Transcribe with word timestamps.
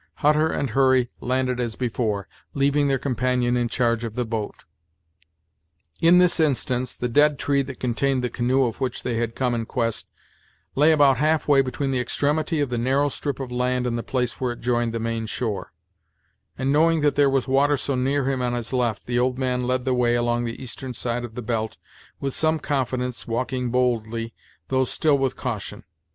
Hutter 0.15 0.47
and 0.47 0.71
Hurry 0.71 1.11
landed 1.19 1.59
as 1.59 1.75
before, 1.75 2.27
leaving 2.55 2.87
their 2.87 2.97
companion 2.97 3.55
in 3.55 3.69
charge 3.69 4.03
of 4.03 4.15
the 4.15 4.25
boat. 4.25 4.65
In 5.99 6.17
this 6.17 6.39
instance, 6.39 6.95
the 6.95 7.07
dead 7.07 7.37
tree 7.37 7.61
that 7.61 7.79
contained 7.79 8.23
the 8.23 8.29
canoe 8.31 8.63
of 8.65 8.81
which 8.81 9.03
they 9.03 9.17
had 9.17 9.35
come 9.35 9.53
in 9.53 9.67
quest 9.67 10.09
lay 10.73 10.91
about 10.91 11.17
half 11.17 11.47
way 11.47 11.61
between 11.61 11.91
the 11.91 11.99
extremity 11.99 12.61
of 12.61 12.71
the 12.71 12.79
narrow 12.79 13.09
slip 13.09 13.39
of 13.39 13.51
land 13.51 13.85
and 13.85 13.95
the 13.95 14.01
place 14.01 14.41
where 14.41 14.53
it 14.53 14.59
joined 14.61 14.91
the 14.91 14.99
main 14.99 15.27
shore; 15.27 15.71
and 16.57 16.73
knowing 16.73 17.01
that 17.01 17.13
there 17.15 17.29
was 17.29 17.47
water 17.47 17.77
so 17.77 17.93
near 17.93 18.27
him 18.27 18.41
on 18.41 18.53
his 18.53 18.73
left, 18.73 19.05
the 19.05 19.19
old 19.19 19.37
man 19.37 19.67
led 19.67 19.85
the 19.85 19.93
way 19.93 20.15
along 20.15 20.45
the 20.45 20.59
eastern 20.59 20.95
side 20.95 21.23
of 21.23 21.35
the 21.35 21.43
belt 21.43 21.77
with 22.19 22.33
some 22.33 22.57
confidence 22.57 23.27
walking 23.27 23.69
boldly, 23.69 24.33
though 24.69 24.83
still 24.83 25.19
with 25.19 25.35
caution. 25.35 25.83